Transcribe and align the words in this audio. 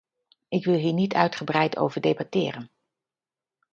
Ik 0.47 0.65
wil 0.65 0.75
hier 0.77 0.93
niet 0.93 1.13
uitgebreid 1.13 1.77
over 1.77 2.01
debatteren. 2.01 2.69